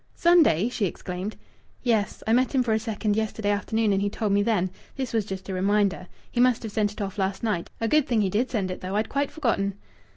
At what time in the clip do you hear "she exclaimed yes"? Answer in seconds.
0.67-2.23